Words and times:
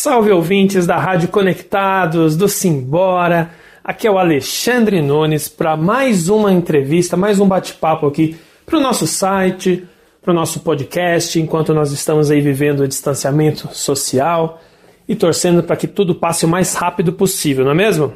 Salve 0.00 0.30
ouvintes 0.30 0.86
da 0.86 0.96
Rádio 0.96 1.28
Conectados, 1.28 2.36
do 2.36 2.48
Simbora. 2.48 3.50
Aqui 3.82 4.06
é 4.06 4.10
o 4.10 4.16
Alexandre 4.16 5.02
Nunes 5.02 5.48
para 5.48 5.76
mais 5.76 6.28
uma 6.28 6.52
entrevista, 6.52 7.16
mais 7.16 7.40
um 7.40 7.48
bate-papo 7.48 8.06
aqui 8.06 8.38
para 8.64 8.78
o 8.78 8.80
nosso 8.80 9.08
site, 9.08 9.84
para 10.22 10.30
o 10.30 10.34
nosso 10.34 10.60
podcast, 10.60 11.40
enquanto 11.40 11.74
nós 11.74 11.90
estamos 11.90 12.30
aí 12.30 12.40
vivendo 12.40 12.82
o 12.82 12.86
distanciamento 12.86 13.74
social 13.74 14.60
e 15.08 15.16
torcendo 15.16 15.64
para 15.64 15.74
que 15.74 15.88
tudo 15.88 16.14
passe 16.14 16.44
o 16.44 16.48
mais 16.48 16.74
rápido 16.74 17.12
possível, 17.12 17.64
não 17.64 17.72
é 17.72 17.74
mesmo? 17.74 18.12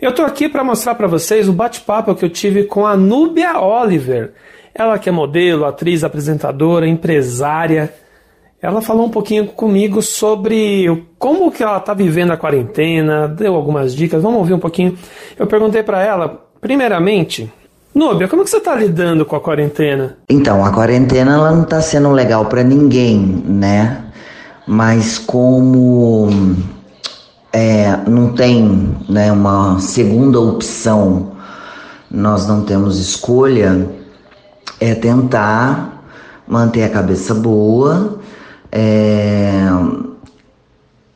Eu 0.00 0.12
estou 0.12 0.24
aqui 0.24 0.48
para 0.48 0.64
mostrar 0.64 0.94
para 0.94 1.06
vocês 1.06 1.50
o 1.50 1.52
bate-papo 1.52 2.14
que 2.14 2.24
eu 2.24 2.30
tive 2.30 2.64
com 2.64 2.86
a 2.86 2.96
Núbia 2.96 3.60
Oliver. 3.60 4.32
Ela 4.74 4.98
que 4.98 5.10
é 5.10 5.12
modelo, 5.12 5.66
atriz, 5.66 6.02
apresentadora, 6.02 6.88
empresária. 6.88 7.92
Ela 8.62 8.82
falou 8.82 9.06
um 9.06 9.10
pouquinho 9.10 9.46
comigo 9.46 10.02
sobre 10.02 11.06
como 11.18 11.50
que 11.50 11.62
ela 11.62 11.78
está 11.78 11.94
vivendo 11.94 12.32
a 12.32 12.36
quarentena, 12.36 13.26
deu 13.26 13.54
algumas 13.54 13.94
dicas. 13.94 14.22
Vamos 14.22 14.38
ouvir 14.38 14.52
um 14.52 14.58
pouquinho. 14.58 14.98
Eu 15.38 15.46
perguntei 15.46 15.82
para 15.82 16.02
ela, 16.02 16.46
primeiramente, 16.60 17.50
Núbia, 17.94 18.28
como 18.28 18.44
que 18.44 18.50
você 18.50 18.58
está 18.58 18.74
lidando 18.76 19.24
com 19.24 19.34
a 19.34 19.40
quarentena? 19.40 20.18
Então, 20.28 20.64
a 20.64 20.70
quarentena 20.70 21.34
ela 21.34 21.50
não 21.50 21.62
está 21.62 21.80
sendo 21.80 22.10
legal 22.12 22.44
para 22.46 22.62
ninguém, 22.62 23.18
né? 23.18 24.04
Mas 24.66 25.18
como 25.18 26.28
é, 27.52 27.96
não 28.06 28.32
tem 28.32 28.94
né, 29.08 29.32
uma 29.32 29.80
segunda 29.80 30.38
opção, 30.38 31.32
nós 32.08 32.46
não 32.46 32.62
temos 32.62 32.98
escolha, 32.98 33.88
é 34.78 34.94
tentar 34.94 36.04
manter 36.46 36.84
a 36.84 36.90
cabeça 36.90 37.34
boa 37.34 38.20
é, 38.72 39.68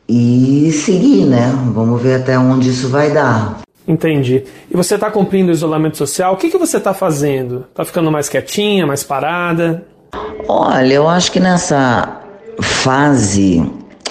e 0.07 0.71
seguir, 0.71 1.25
né? 1.25 1.51
Vamos 1.73 2.01
ver 2.01 2.15
até 2.15 2.37
onde 2.37 2.69
isso 2.69 2.89
vai 2.89 3.11
dar. 3.11 3.61
Entendi. 3.87 4.43
E 4.69 4.75
você 4.75 4.95
está 4.95 5.11
cumprindo 5.11 5.49
o 5.49 5.51
isolamento 5.51 5.97
social? 5.97 6.33
O 6.33 6.37
que, 6.37 6.49
que 6.49 6.57
você 6.57 6.77
está 6.77 6.93
fazendo? 6.93 7.65
Está 7.69 7.85
ficando 7.85 8.11
mais 8.11 8.27
quietinha, 8.27 8.85
mais 8.85 9.03
parada? 9.03 9.85
Olha, 10.47 10.93
eu 10.93 11.07
acho 11.07 11.31
que 11.31 11.39
nessa 11.39 12.21
fase 12.61 13.63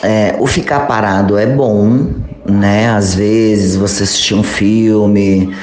é, 0.03 0.37
o 0.39 0.47
ficar 0.47 0.87
parado 0.87 1.37
é 1.37 1.47
bom, 1.47 2.09
né? 2.49 2.91
Às 2.91 3.15
vezes 3.15 3.75
você 3.75 4.05
assistir 4.05 4.35
um 4.35 4.43
filme, 4.43 5.55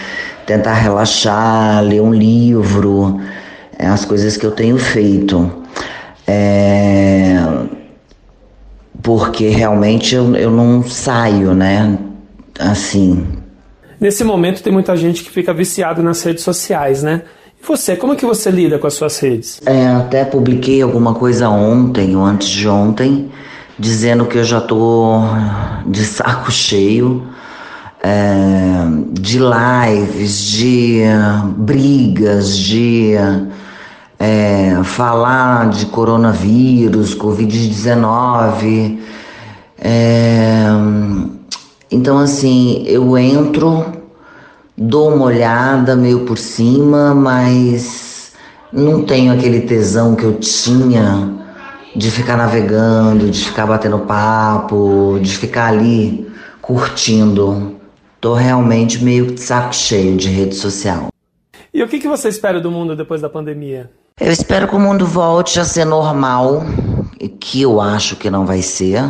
tentar 0.46 0.74
relaxar, 0.74 1.82
ler 1.84 2.02
um 2.02 2.14
livro, 2.14 3.20
é 3.78 3.88
as 3.88 4.04
coisas 4.04 4.36
que 4.36 4.46
eu 4.46 4.52
tenho 4.52 4.78
feito. 4.78 5.50
É, 6.28 7.38
porque 9.02 9.50
realmente 9.50 10.16
eu, 10.16 10.36
eu 10.36 10.52
não 10.52 10.84
saio, 10.84 11.54
né? 11.54 11.98
Assim. 12.60 13.26
Nesse 14.00 14.24
momento 14.24 14.64
tem 14.64 14.72
muita 14.72 14.96
gente 14.96 15.24
que 15.24 15.30
fica 15.30 15.54
viciado 15.54 16.02
nas 16.02 16.22
redes 16.24 16.44
sociais, 16.44 17.04
né? 17.04 17.24
E 17.62 17.66
você, 17.66 17.96
como 17.96 18.14
é 18.14 18.16
que 18.16 18.26
você 18.26 18.50
lida 18.50 18.80
com 18.80 18.88
as 18.88 18.94
suas 18.94 19.20
redes? 19.20 19.62
É, 19.66 19.88
até 19.88 20.26
publiquei 20.26 20.82
alguma 20.82 21.14
coisa 21.14 21.50
ontem 21.50 22.16
ou 22.16 22.24
antes 22.24 22.48
de 22.48 22.68
ontem 22.68 23.30
dizendo 23.78 24.26
que 24.26 24.38
eu 24.38 24.44
já 24.44 24.62
tô 24.62 25.22
de 25.88 26.04
saco 26.04 26.50
cheio 26.52 27.28
é, 28.04 28.84
de 29.12 29.40
lives, 29.40 30.42
de 30.42 31.04
brigas, 31.58 32.58
de 32.58 33.14
é, 34.22 34.84
falar 34.84 35.70
de 35.70 35.88
coronavírus, 35.88 37.16
Covid-19. 37.16 39.00
É, 39.80 40.68
então, 41.90 42.20
assim, 42.20 42.84
eu 42.86 43.18
entro, 43.18 43.84
dou 44.78 45.16
uma 45.16 45.26
olhada 45.26 45.96
meio 45.96 46.20
por 46.20 46.38
cima, 46.38 47.16
mas 47.16 48.34
não 48.72 49.04
tenho 49.04 49.34
aquele 49.34 49.62
tesão 49.62 50.16
que 50.16 50.24
eu 50.24 50.36
tinha 50.36 51.42
de 51.96 52.12
ficar 52.12 52.38
navegando, 52.38 53.28
de 53.28 53.44
ficar 53.44 53.66
batendo 53.66 53.98
papo, 54.00 55.18
de 55.20 55.36
ficar 55.36 55.70
ali 55.70 56.32
curtindo. 56.62 57.76
Tô 58.22 58.36
realmente 58.36 59.04
meio 59.04 59.32
de 59.32 59.42
saco 59.42 59.74
cheio 59.74 60.16
de 60.16 60.30
rede 60.30 60.54
social. 60.54 61.08
E 61.74 61.82
o 61.82 61.88
que, 61.88 61.98
que 61.98 62.08
você 62.08 62.30
espera 62.30 62.60
do 62.62 62.70
mundo 62.70 62.96
depois 62.96 63.20
da 63.20 63.28
pandemia? 63.28 63.90
Eu 64.22 64.32
espero 64.32 64.68
que 64.68 64.76
o 64.76 64.80
mundo 64.80 65.04
volte 65.04 65.60
a 65.60 65.66
ser 65.66 65.84
normal, 65.84 66.64
que 67.40 67.64
eu 67.64 67.82
acho 67.82 68.16
que 68.16 68.30
não 68.30 68.46
vai 68.46 68.62
ser, 68.62 69.04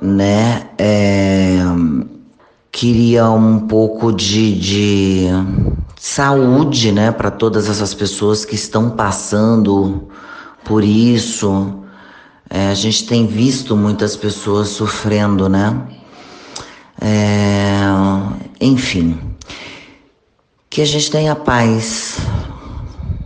né? 0.00 0.68
É... 0.76 1.56
Queria 2.70 3.30
um 3.30 3.60
pouco 3.60 4.12
de, 4.12 4.60
de 4.60 5.26
saúde, 5.98 6.92
né, 6.92 7.10
para 7.10 7.30
todas 7.30 7.66
essas 7.66 7.94
pessoas 7.94 8.44
que 8.44 8.54
estão 8.54 8.90
passando 8.90 10.10
por 10.66 10.84
isso. 10.84 11.82
É, 12.50 12.68
a 12.68 12.74
gente 12.74 13.06
tem 13.06 13.26
visto 13.26 13.74
muitas 13.74 14.16
pessoas 14.16 14.68
sofrendo, 14.68 15.48
né? 15.48 15.80
É, 17.00 17.80
enfim, 18.60 19.18
que 20.68 20.82
a 20.82 20.86
gente 20.86 21.10
tenha 21.10 21.34
paz. 21.34 22.18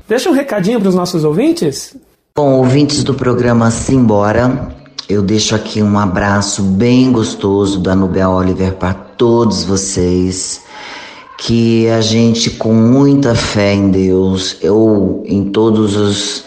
Deixa 0.06 0.28
um 0.28 0.34
recadinho 0.34 0.78
para 0.78 0.90
os 0.90 0.94
nossos 0.94 1.24
ouvintes. 1.24 1.96
Bom, 2.36 2.58
ouvintes 2.58 3.02
do 3.02 3.14
programa 3.14 3.70
Simbora, 3.70 4.68
eu 5.08 5.22
deixo 5.22 5.54
aqui 5.54 5.82
um 5.82 5.98
abraço 5.98 6.62
bem 6.62 7.10
gostoso 7.10 7.80
da 7.80 7.94
Nubia 7.94 8.28
Oliver 8.28 8.74
para 8.74 8.92
todos 8.92 9.64
vocês. 9.64 10.60
Que 11.38 11.88
a 11.88 12.02
gente, 12.02 12.50
com 12.50 12.74
muita 12.74 13.34
fé 13.34 13.72
em 13.72 13.90
Deus, 13.90 14.58
ou 14.62 15.22
em 15.26 15.44
todos 15.44 15.96
os 15.96 16.44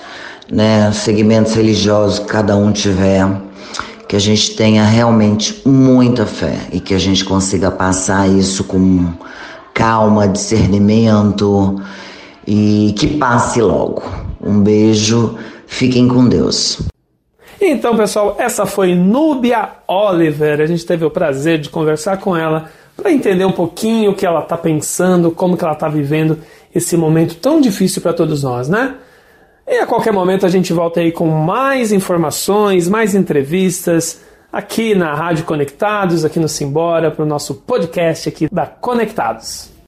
né, 0.52 0.92
segmentos 0.92 1.56
religiosos 1.56 2.20
que 2.20 2.28
cada 2.28 2.56
um 2.56 2.72
tiver, 2.72 3.28
que 4.08 4.16
a 4.16 4.20
gente 4.20 4.56
tenha 4.56 4.86
realmente 4.86 5.64
muita 5.66 6.28
fé 6.28 6.60
e 6.72 6.80
que 6.80 6.94
a 6.94 7.00
gente 7.00 7.26
consiga 7.26 7.72
passar 7.72 8.30
isso 8.30 8.64
com 8.64 9.14
calma, 9.74 10.28
discernimento 10.28 11.82
e 12.48 12.96
que 12.98 13.18
passe 13.18 13.62
logo. 13.62 14.02
Um 14.42 14.62
beijo, 14.62 15.38
fiquem 15.68 16.08
com 16.08 16.28
Deus. 16.28 16.82
Então, 17.60 17.98
pessoal, 17.98 18.36
essa 18.40 18.66
foi 18.66 18.96
Núbia 18.96 19.70
Oliver. 19.88 20.62
A 20.62 20.66
gente 20.66 20.86
teve 20.86 21.04
o 21.04 21.12
prazer 21.12 21.60
de 21.60 21.70
conversar 21.70 22.18
com 22.18 22.38
ela 22.38 22.70
para 22.96 23.12
entender 23.12 23.46
um 23.46 23.52
pouquinho 23.52 24.12
o 24.12 24.16
que 24.16 24.26
ela 24.26 24.42
está 24.42 24.58
pensando, 24.58 25.32
como 25.32 25.58
que 25.58 25.64
ela 25.64 25.74
está 25.74 25.90
vivendo 25.90 26.40
esse 26.74 26.96
momento 26.96 27.36
tão 27.36 27.60
difícil 27.60 28.02
para 28.02 28.14
todos 28.14 28.44
nós, 28.44 28.70
né? 28.70 28.96
E 29.68 29.80
a 29.80 29.86
qualquer 29.86 30.14
momento 30.14 30.46
a 30.46 30.50
gente 30.50 30.72
volta 30.72 31.02
aí 31.02 31.12
com 31.12 31.28
mais 31.28 31.92
informações, 31.92 32.88
mais 32.88 33.14
entrevistas 33.14 34.22
aqui 34.52 34.96
na 34.96 35.14
Rádio 35.14 35.44
Conectados, 35.44 36.24
aqui 36.24 36.40
no 36.40 36.48
Simbora, 36.48 37.12
para 37.12 37.24
o 37.24 37.28
nosso 37.28 37.56
podcast 37.56 38.30
aqui 38.30 38.48
da 38.52 38.66
Conectados. 38.66 39.77